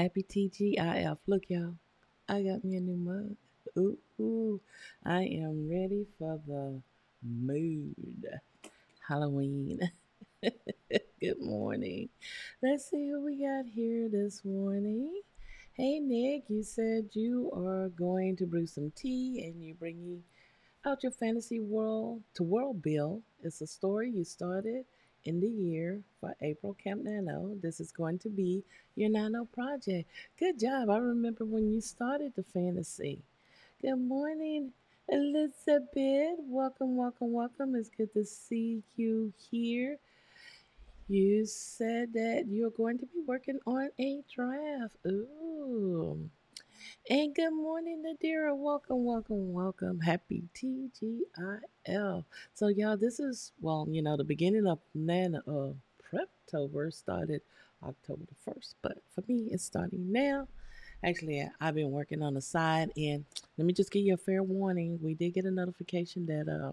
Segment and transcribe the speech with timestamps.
[0.00, 1.18] Happy TGIF.
[1.26, 1.74] Look, y'all,
[2.26, 3.36] I got me a new mug.
[3.76, 4.60] Ooh, ooh,
[5.04, 6.80] I am ready for the
[7.22, 8.40] mood.
[9.06, 9.92] Halloween.
[10.42, 12.08] Good morning.
[12.62, 15.20] Let's see who we got here this morning.
[15.74, 20.22] Hey, Nick, you said you are going to brew some tea and you're bringing
[20.86, 23.20] out your fantasy world to worldbuild.
[23.42, 24.86] It's a story you started
[25.24, 27.54] in the year for April Camp Nano.
[27.60, 28.62] This is going to be
[28.96, 30.08] your Nano project.
[30.38, 30.90] Good job.
[30.90, 33.20] I remember when you started the fantasy.
[33.82, 34.72] Good morning,
[35.08, 36.38] Elizabeth.
[36.38, 37.74] Welcome, welcome, welcome.
[37.74, 39.98] It's good to see you here.
[41.08, 44.96] You said that you're going to be working on a draft.
[45.06, 46.30] Ooh.
[47.08, 48.56] And good morning, Nadira.
[48.56, 50.00] Welcome, welcome, welcome.
[50.00, 52.24] Happy TGIL.
[52.54, 55.72] So, y'all, this is, well, you know, the beginning of Nano uh,
[56.52, 57.42] Preptober started
[57.82, 60.46] October the 1st, but for me, it's starting now.
[61.02, 63.24] Actually, I've been working on the side, and
[63.56, 64.98] let me just give you a fair warning.
[65.02, 66.72] We did get a notification that uh,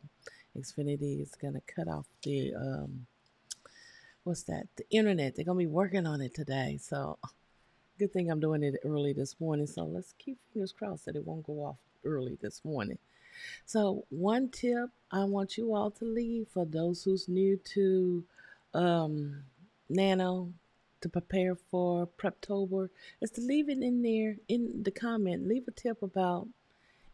[0.60, 3.08] Xfinity is going to cut off the, um,
[4.24, 4.68] what's that?
[4.76, 5.36] The internet.
[5.36, 6.78] They're going to be working on it today.
[6.82, 7.18] So,
[8.00, 9.66] Good thing I'm doing it early this morning.
[9.66, 13.00] So let's keep fingers crossed that it won't go off early this morning.
[13.66, 18.24] So, one tip I want you all to leave for those who's new to
[18.74, 19.44] um,
[19.90, 20.54] Nano
[21.02, 22.90] to prepare for Preptober
[23.22, 25.48] is to leave it in there in the comment.
[25.48, 26.48] Leave a tip about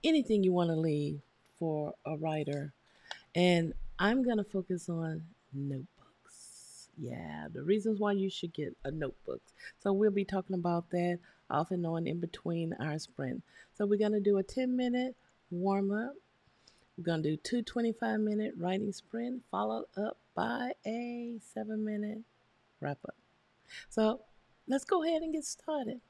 [0.03, 1.21] anything you want to leave
[1.59, 2.73] for a writer.
[3.35, 5.85] And I'm going to focus on note
[6.97, 9.41] yeah, the reasons why you should get a notebook.
[9.79, 13.43] So we'll be talking about that off and on in between our sprint.
[13.75, 15.15] So we're going to do a 10 minute
[15.49, 16.13] warm up.
[16.97, 22.19] We're going to do two 25 minute writing sprint followed up by a 7 minute
[22.79, 23.15] wrap up.
[23.89, 24.21] So
[24.67, 26.01] let's go ahead and get started.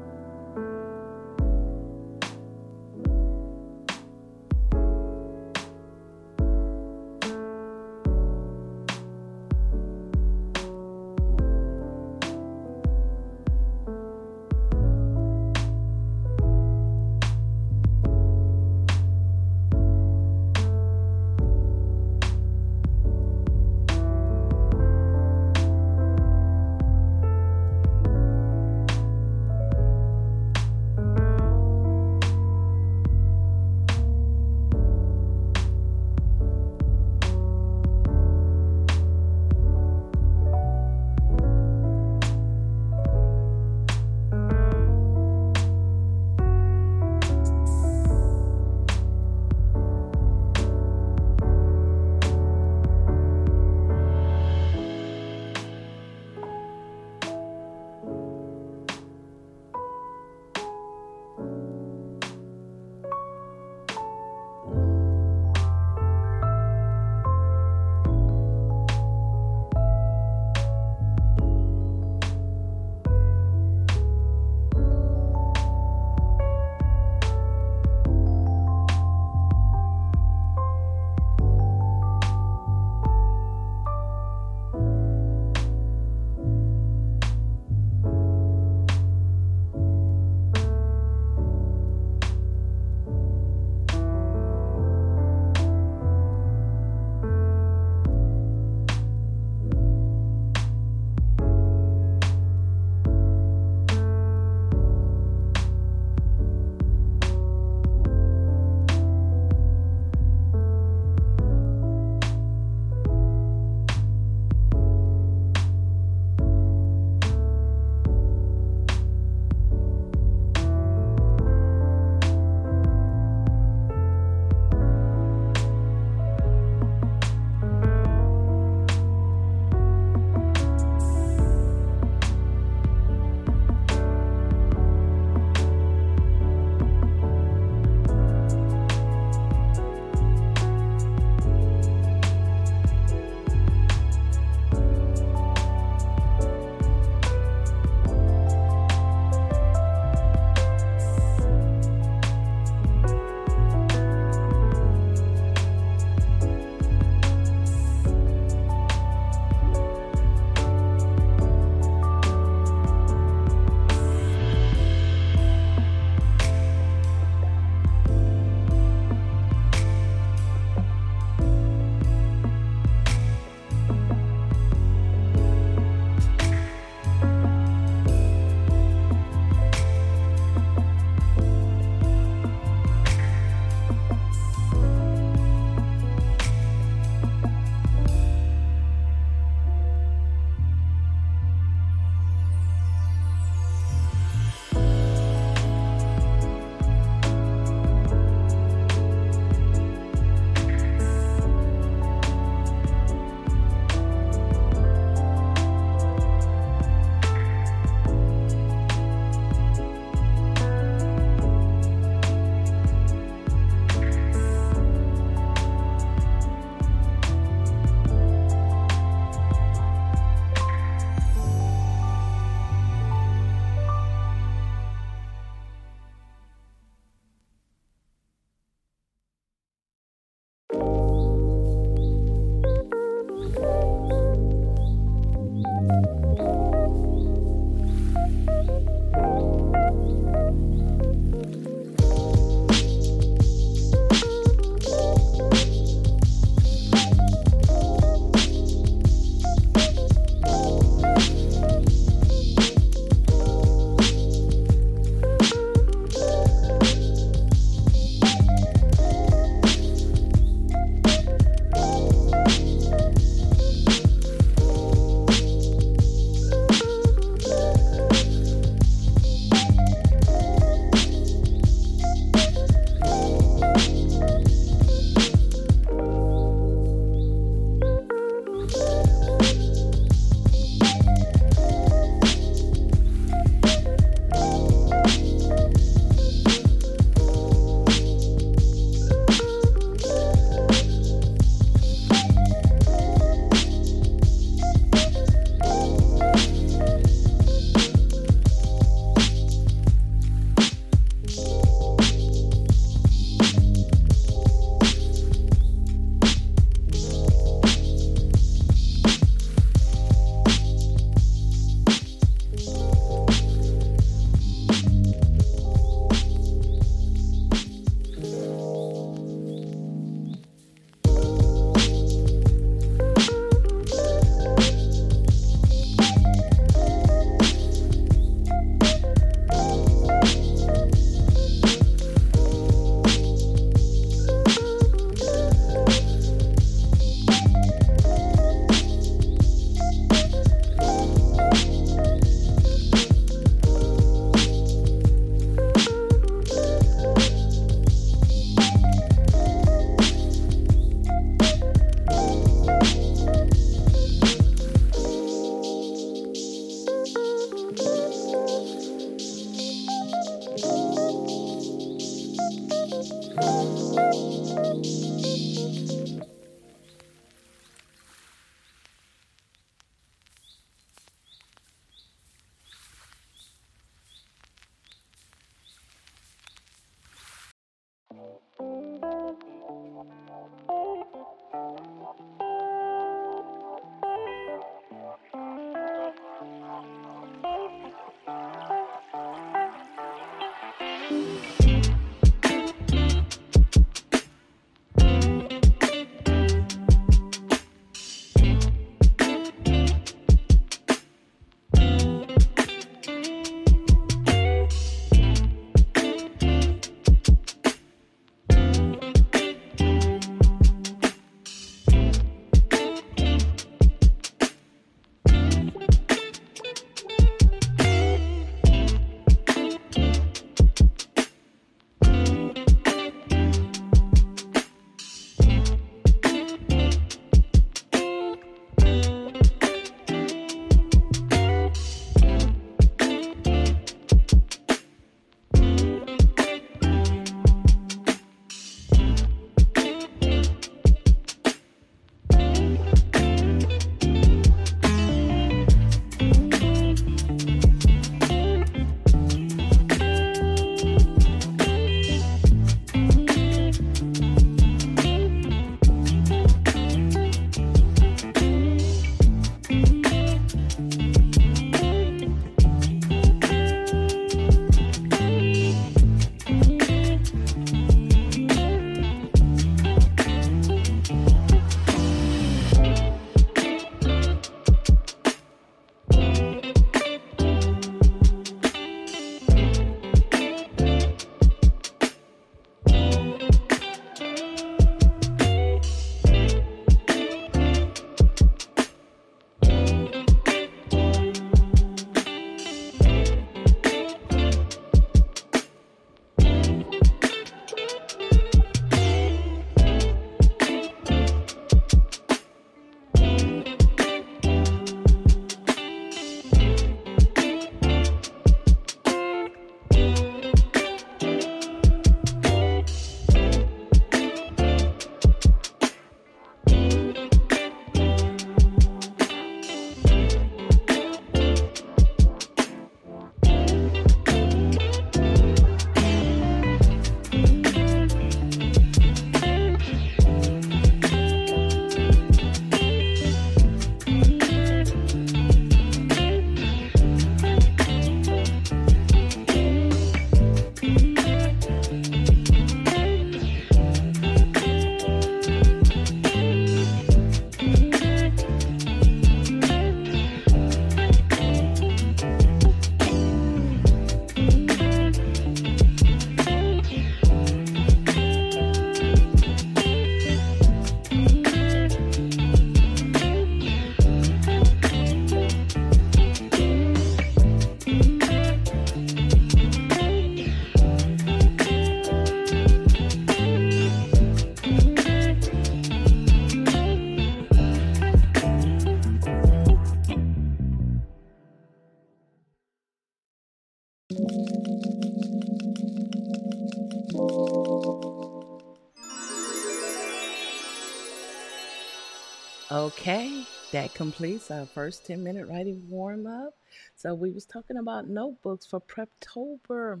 [592.88, 596.54] Okay, that completes our first 10 minute writing warm up.
[596.96, 600.00] So we was talking about notebooks for Preptober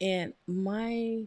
[0.00, 1.24] and my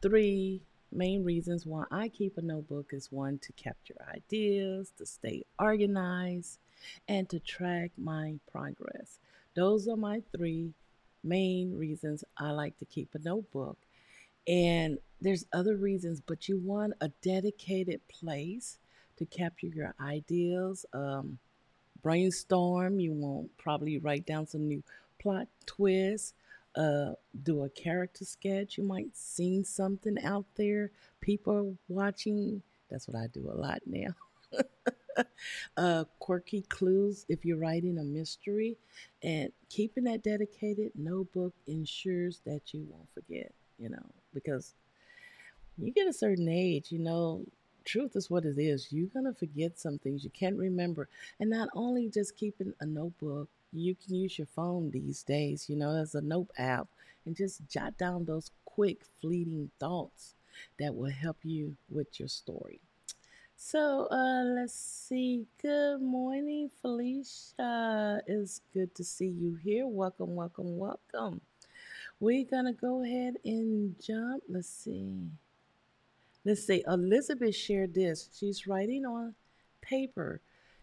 [0.00, 0.62] three
[0.92, 6.60] main reasons why I keep a notebook is one to capture ideas, to stay organized,
[7.08, 9.18] and to track my progress.
[9.56, 10.72] Those are my three
[11.24, 13.76] main reasons I like to keep a notebook.
[14.46, 18.78] And there's other reasons, but you want a dedicated place
[19.26, 20.86] to capture your ideas.
[20.92, 21.38] Um,
[22.02, 23.00] brainstorm.
[23.00, 24.82] You won't probably write down some new
[25.20, 26.34] plot twists.
[26.74, 27.12] Uh,
[27.42, 28.78] do a character sketch.
[28.78, 30.90] You might see something out there.
[31.20, 32.62] People are watching.
[32.90, 34.14] That's what I do a lot now.
[35.76, 38.76] uh, quirky clues if you're writing a mystery,
[39.22, 43.52] and keeping that dedicated notebook ensures that you won't forget.
[43.78, 44.74] You know, because
[45.78, 47.44] you get a certain age, you know,
[47.84, 48.88] truth is what it is.
[48.90, 51.08] You're going to forget some things you can't remember.
[51.40, 55.76] And not only just keeping a notebook, you can use your phone these days, you
[55.76, 56.88] know, as a note app
[57.24, 60.34] and just jot down those quick, fleeting thoughts
[60.78, 62.80] that will help you with your story.
[63.56, 65.46] So uh, let's see.
[65.60, 68.20] Good morning, Felicia.
[68.26, 69.86] It's good to see you here.
[69.86, 71.40] Welcome, welcome, welcome.
[72.18, 74.42] We're going to go ahead and jump.
[74.48, 75.30] Let's see.
[76.44, 76.82] Let's see.
[76.86, 78.28] Elizabeth shared this.
[78.38, 79.34] She's writing on
[79.80, 80.40] paper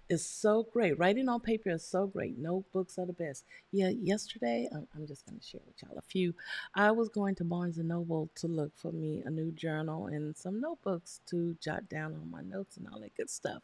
[0.10, 0.98] is so great.
[0.98, 2.38] Writing on paper is so great.
[2.38, 3.46] Notebooks are the best.
[3.72, 6.34] Yeah, yesterday, I'm, just going to share with y'all a few.
[6.74, 10.36] I was going to Barnes and Noble to look for me a new journal and
[10.36, 13.62] some notebooks to jot down on my notes and all that good stuff.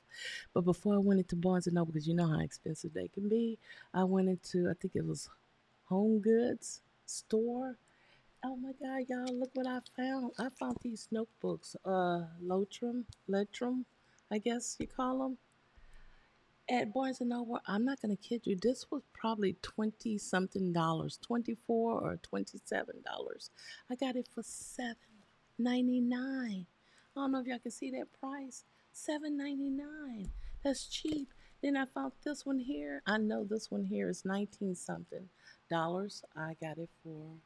[0.53, 3.27] But before I went into Barnes and Noble, because you know how expensive they can
[3.27, 3.57] be,
[3.93, 5.29] I went into, I think it was
[5.85, 7.77] Home Goods store
[8.47, 10.33] Oh my God, y'all, look what I found.
[10.37, 13.85] I found these notebooks, uh, Lotrum, Letrum,
[14.29, 15.37] I guess you call them,
[16.69, 17.59] at Barnes and Noble.
[17.65, 18.55] I'm not to kid you.
[18.55, 23.49] This was probably 20 something dollars, 24 or 27 dollars.
[23.89, 24.93] I got it for 7.99.
[25.57, 26.65] I
[27.15, 28.63] don't know if y'all can see that price.
[28.93, 30.29] 7.99.
[30.63, 31.29] That's cheap.
[31.63, 33.01] Then I found this one here.
[33.07, 35.29] I know this one here is 19 something
[35.67, 36.21] dollars.
[36.37, 37.37] I got it for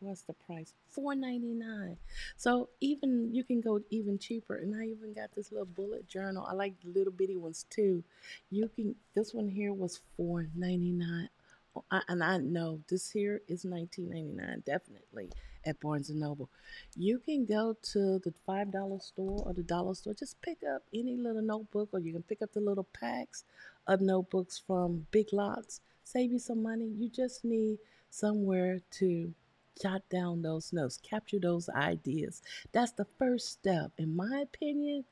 [0.00, 0.74] what's the price?
[0.88, 1.96] Four ninety nine.
[2.36, 4.56] So even you can go even cheaper.
[4.56, 6.46] And I even got this little bullet journal.
[6.48, 8.02] I like the little bitty ones too.
[8.50, 8.94] You can.
[9.14, 11.28] This one here was four ninety nine.
[11.74, 14.62] Oh, and I know this here is nineteen ninety nine.
[14.64, 15.30] Definitely
[15.64, 16.48] at Barnes and Noble.
[16.96, 20.14] You can go to the five dollar store or the dollar store.
[20.14, 23.44] Just pick up any little notebook, or you can pick up the little packs
[23.86, 25.80] of notebooks from Big Lots.
[26.04, 26.86] Save you some money.
[26.86, 27.78] You just need
[28.10, 29.34] somewhere to
[29.80, 32.42] jot down those notes, capture those ideas.
[32.72, 35.04] That's the first step, in my opinion,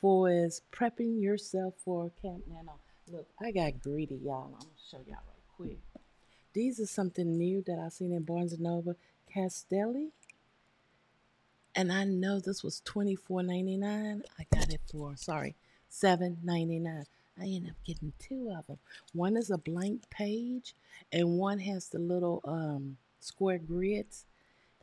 [0.00, 2.78] for is prepping yourself for Camp Nano.
[3.10, 4.46] Look, I got greedy, y'all.
[4.46, 5.78] I'm gonna show y'all right quick.
[6.54, 8.96] These are something new that I seen in Barnes and Noble.
[9.32, 10.10] Castelli.
[11.74, 14.22] And I know this was $24.99.
[14.38, 15.56] I got it for, sorry,
[15.90, 17.06] $7.99.
[17.40, 18.78] I ended up getting two of them.
[19.14, 20.74] One is a blank page,
[21.10, 24.24] and one has the little um, square grids.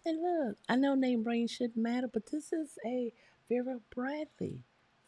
[0.05, 3.11] And look, I know name brand shouldn't matter, but this is a
[3.49, 4.59] Vera Bradley.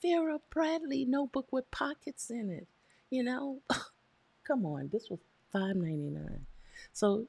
[0.02, 2.68] Vera Bradley notebook with pockets in it.
[3.10, 3.60] You know,
[4.44, 5.20] come on, this was
[5.52, 6.46] five ninety nine.
[6.94, 7.28] So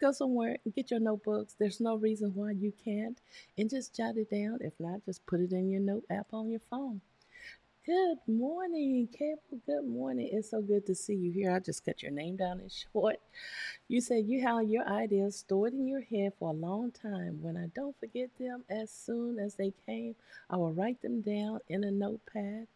[0.00, 1.54] go somewhere and get your notebooks.
[1.58, 3.20] There's no reason why you can't,
[3.56, 4.58] and just jot it down.
[4.60, 7.00] If not, just put it in your note app on your phone.
[7.86, 9.60] Good morning, Cable.
[9.66, 10.30] Good morning.
[10.32, 11.54] It's so good to see you here.
[11.54, 13.16] I just cut your name down in short.
[13.88, 17.42] You said you have your ideas stored in your head for a long time.
[17.42, 20.14] When I don't forget them as soon as they came,
[20.48, 22.68] I will write them down in a notepad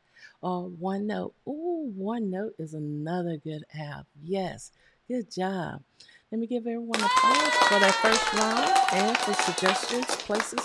[0.43, 1.33] or OneNote.
[1.47, 4.05] Ooh, OneNote is another good app.
[4.23, 4.73] Yes,
[5.09, 5.83] good job.
[6.31, 10.61] Let me give everyone a applause for that first round and for suggestions, places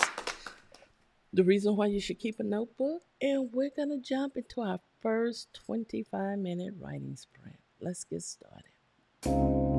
[1.34, 3.02] the reason why you should keep a notebook.
[3.20, 7.58] And we're going to jump into our first 25 minute writing sprint.
[7.80, 9.73] Let's get started.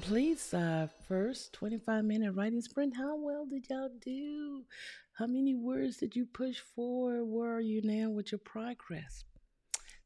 [0.00, 2.96] Completes our first 25 minute writing sprint.
[2.96, 4.64] How well did y'all do?
[5.12, 7.22] How many words did you push for?
[7.22, 9.24] Where are you now with your progress?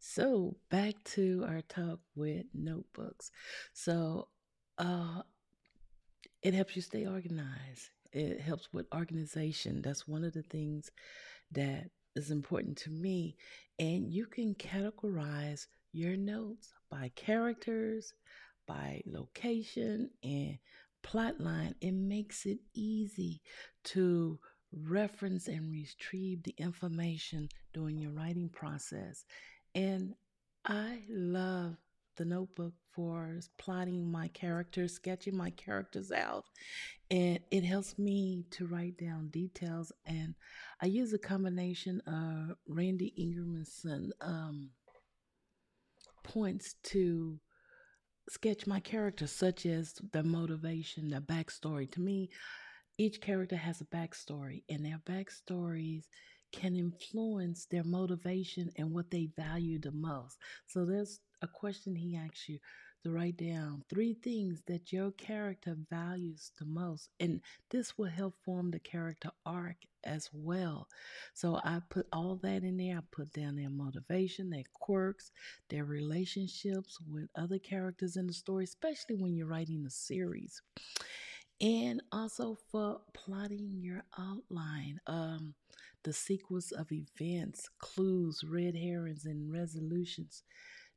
[0.00, 3.30] So, back to our talk with notebooks.
[3.72, 4.26] So,
[4.78, 5.22] uh,
[6.42, 7.90] it helps you stay organized.
[8.12, 9.80] It helps with organization.
[9.80, 10.90] That's one of the things
[11.52, 13.36] that is important to me.
[13.78, 18.12] And you can categorize your notes by characters,
[18.66, 20.58] by location, and
[21.02, 21.74] plot line.
[21.80, 23.42] It makes it easy
[23.84, 24.38] to
[24.72, 29.24] reference and retrieve the information during your writing process.
[29.74, 30.14] And
[30.64, 31.76] I love
[32.16, 36.44] the notebook for plotting my characters, sketching my characters out.
[37.10, 39.92] And it helps me to write down details.
[40.06, 40.34] And
[40.80, 44.70] I use a combination of Randy Ingermanson um,
[46.22, 47.38] points to
[48.28, 51.90] sketch my character, such as the motivation, the backstory.
[51.92, 52.30] To me,
[52.98, 56.04] each character has a backstory, and their backstories
[56.52, 60.38] can influence their motivation and what they value the most.
[60.66, 62.58] So there's a question he asks you
[63.04, 67.10] to write down three things that your character values the most.
[67.20, 67.40] And
[67.70, 70.88] this will help form the character arc as well.
[71.34, 72.98] So I put all that in there.
[72.98, 75.30] I put down their motivation, their quirks,
[75.68, 80.60] their relationships with other characters in the story, especially when you're writing a series.
[81.60, 85.54] And also for plotting your outline, um,
[86.02, 90.42] the sequence of events, clues, red herrings, and resolutions.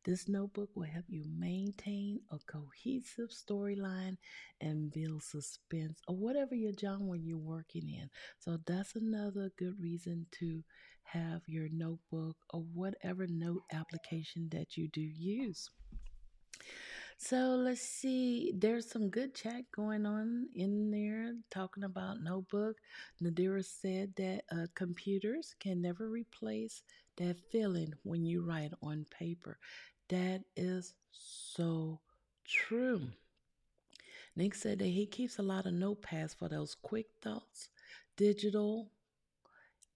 [0.07, 4.15] This notebook will help you maintain a cohesive storyline
[4.61, 8.09] and build suspense or whatever your genre you're working in.
[8.39, 10.63] So that's another good reason to
[11.03, 15.69] have your notebook or whatever note application that you do use.
[17.17, 18.53] So let's see.
[18.55, 22.77] There's some good chat going on in there talking about notebook.
[23.21, 26.81] Nadira said that uh, computers can never replace
[27.17, 29.57] that feeling when you write on paper.
[30.09, 31.99] That is so
[32.45, 33.01] true.
[34.35, 37.69] Nick said that he keeps a lot of notepads for those quick thoughts,
[38.15, 38.89] digital.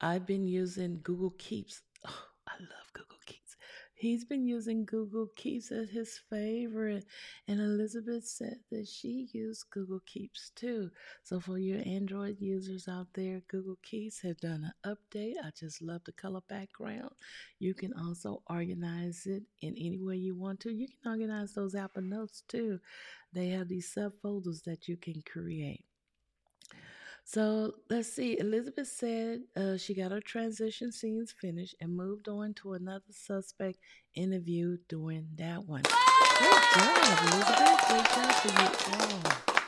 [0.01, 1.81] I've been using Google Keeps.
[2.05, 3.40] Oh, I love Google Keeps.
[4.01, 7.05] He's been using Google Keeps as his favorite.
[7.47, 10.89] And Elizabeth said that she used Google Keeps too.
[11.21, 15.35] So for your Android users out there, Google Keeps have done an update.
[15.43, 17.11] I just love the color background.
[17.59, 20.73] You can also organize it in any way you want to.
[20.73, 22.79] You can organize those Apple Notes too.
[23.33, 25.85] They have these subfolders that you can create.
[27.23, 28.37] So let's see.
[28.39, 33.77] Elizabeth said uh, she got her transition scenes finished and moved on to another suspect
[34.15, 35.83] interview during that one.
[35.83, 37.87] Good job, Elizabeth.
[37.87, 39.61] Great job for you all.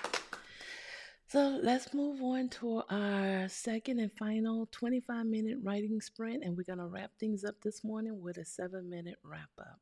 [1.27, 6.63] So let's move on to our second and final 25 minute writing sprint, and we're
[6.63, 9.79] going to wrap things up this morning with a seven minute wrap up.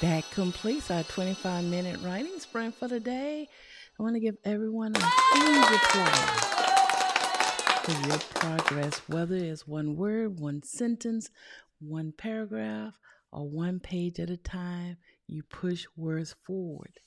[0.00, 3.48] That completes our 25 minute writing sprint for the day.
[3.98, 6.54] I want to give everyone a huge applause.
[7.82, 11.30] for your progress, whether it's one word, one sentence,
[11.80, 12.94] one paragraph,
[13.32, 14.98] or one page at a time.
[15.26, 17.00] You push words forward.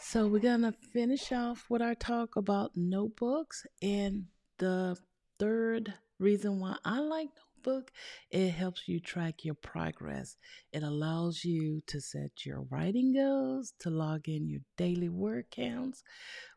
[0.00, 3.66] So, we're going to finish off with our talk about notebooks.
[3.82, 4.26] And
[4.58, 4.96] the
[5.38, 7.28] third reason why I like
[7.64, 7.90] notebook,
[8.30, 10.36] it helps you track your progress.
[10.72, 16.02] It allows you to set your writing goals, to log in your daily word counts,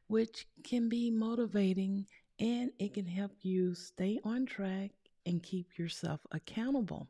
[0.08, 2.06] which can be motivating
[2.40, 4.92] and it can help you stay on track
[5.26, 7.08] and keep yourself accountable.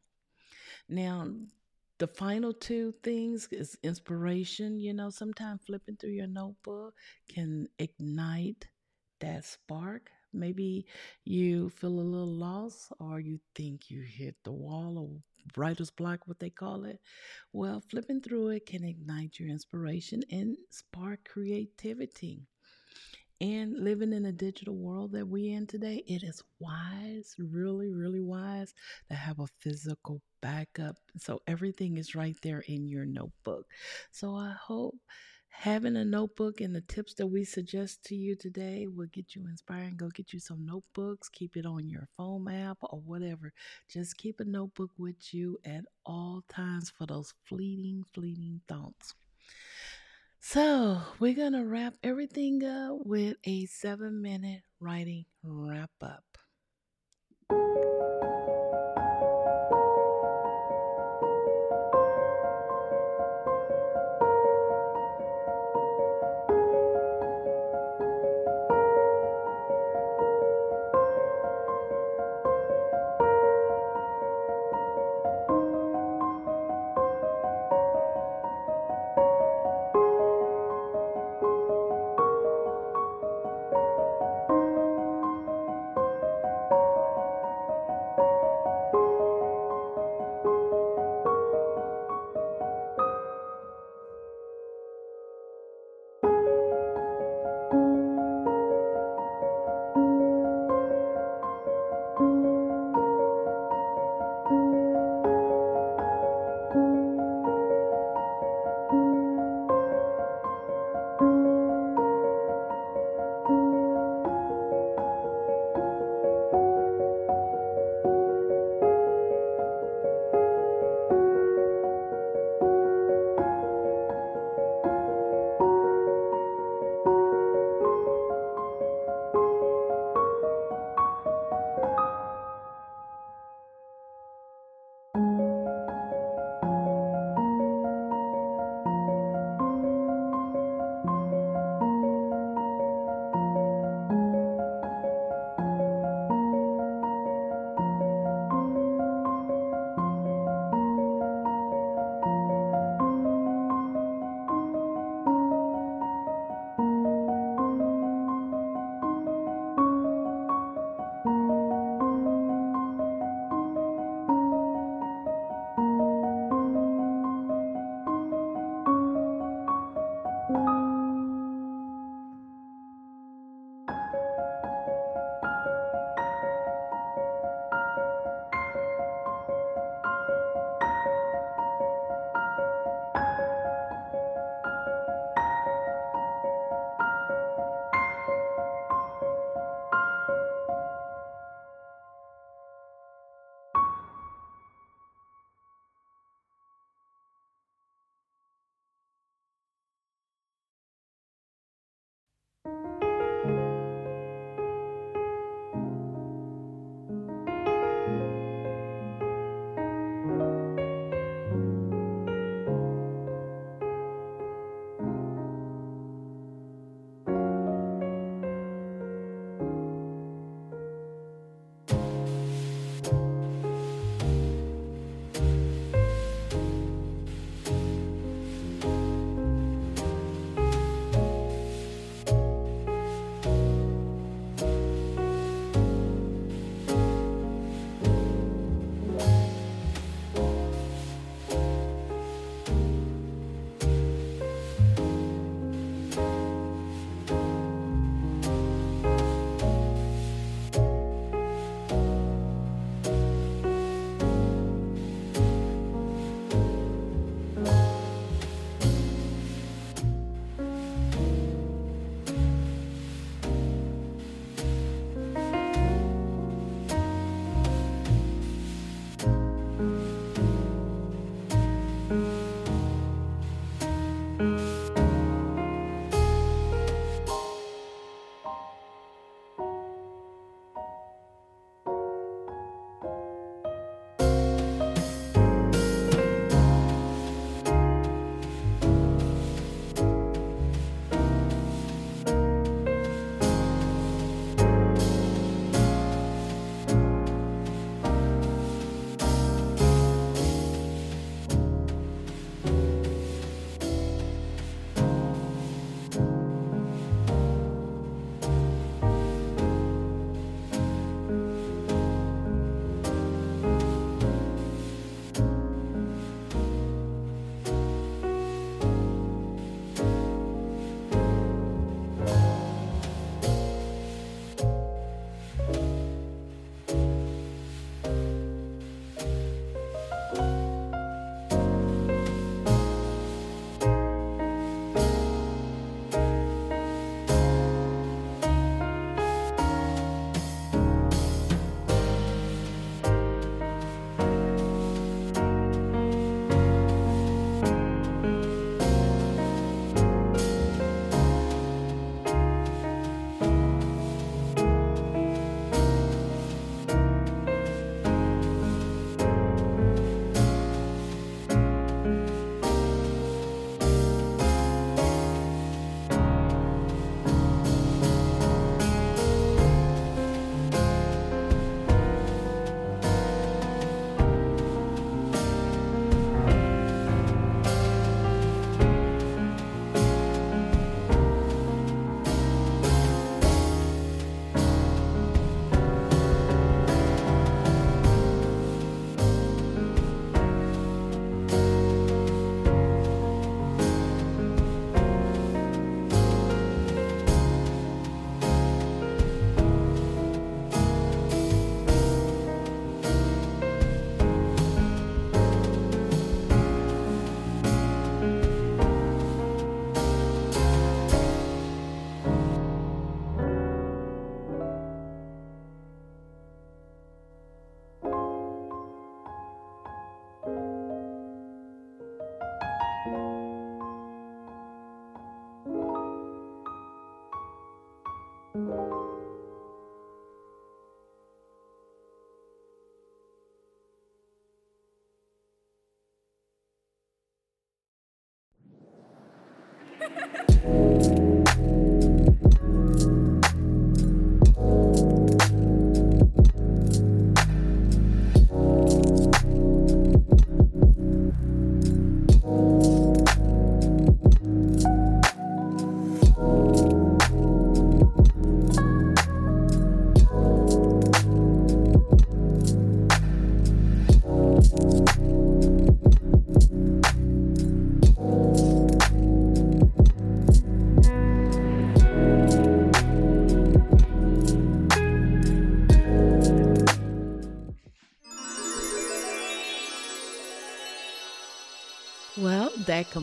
[0.88, 1.28] Now,
[1.98, 4.80] the final two things is inspiration.
[4.80, 6.94] You know, sometimes flipping through your notebook
[7.28, 8.68] can ignite
[9.22, 10.12] that spark.
[10.36, 10.86] Maybe
[11.24, 15.10] you feel a little lost or you think you hit the wall or
[15.57, 16.99] writer's block, what they call it.
[17.53, 22.48] Well, flipping through it can ignite your inspiration and spark creativity.
[23.41, 28.22] And living in a digital world that we in today, it is wise, really, really
[28.22, 28.74] wise
[29.10, 30.95] to have a physical backup.
[31.18, 33.66] So everything is right there in your notebook.
[34.12, 34.95] So I hope
[35.57, 39.45] having a notebook and the tips that we suggest to you today will get you
[39.48, 39.98] inspired.
[39.98, 43.52] Go get you some notebooks, keep it on your phone app or whatever.
[43.90, 49.15] Just keep a notebook with you at all times for those fleeting, fleeting thoughts.
[50.40, 56.23] So, we're going to wrap everything up with a seven minute writing wrap up.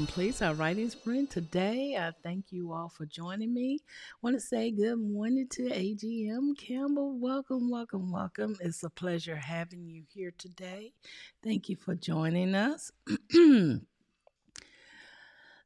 [0.05, 1.97] Completes our writing sprint today.
[1.97, 3.79] I thank you all for joining me.
[4.21, 7.17] want to say good morning to AGM Campbell.
[7.21, 8.57] Welcome, welcome, welcome.
[8.59, 10.93] It's a pleasure having you here today.
[11.45, 12.91] Thank you for joining us.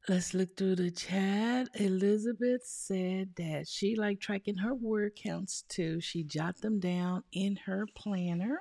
[0.07, 1.69] Let's look through the chat.
[1.73, 5.99] Elizabeth said that she liked tracking her word counts too.
[5.99, 8.59] She jot them down in her planner.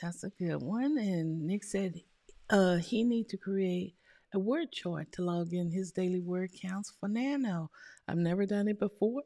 [0.00, 0.96] That's a good one.
[0.96, 2.00] And Nick said
[2.48, 3.96] uh, he need to create
[4.34, 7.70] a word chart to log in his daily word counts for Nano.
[8.08, 9.22] I've never done it before,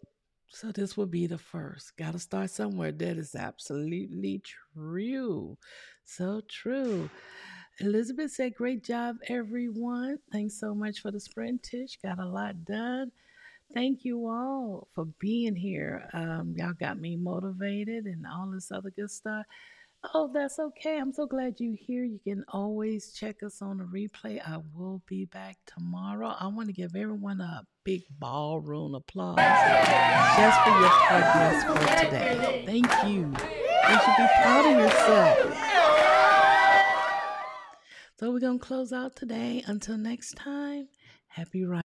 [0.50, 1.96] so this will be the first.
[1.96, 2.92] Got to start somewhere.
[2.92, 4.42] That is absolutely
[4.74, 5.56] true.
[6.04, 7.08] So true.
[7.80, 10.18] Elizabeth said, Great job, everyone.
[10.30, 11.98] Thanks so much for the sprint, Tish.
[12.02, 13.10] Got a lot done.
[13.74, 16.08] Thank you all for being here.
[16.12, 19.44] Um, y'all got me motivated and all this other good stuff.
[20.14, 20.96] Oh, that's okay.
[20.96, 22.04] I'm so glad you're here.
[22.04, 24.40] You can always check us on the replay.
[24.40, 26.36] I will be back tomorrow.
[26.38, 32.62] I want to give everyone a big ballroom applause just for your progress for today.
[32.64, 33.26] Thank you.
[33.26, 35.64] You should be proud of yourself.
[38.20, 39.64] So we're going to close out today.
[39.66, 40.88] Until next time,
[41.26, 41.87] happy writing.